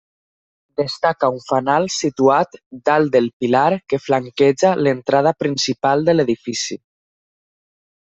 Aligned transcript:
Destaca 0.79 1.29
un 1.33 1.37
fanal 1.49 1.85
situat 1.97 2.57
dalt 2.89 3.13
del 3.19 3.29
pilar 3.45 3.69
que 3.93 4.03
flanqueja 4.09 4.75
l'entrada 4.83 5.39
principal 5.45 6.07
de 6.11 6.21
l'edifici. 6.21 6.85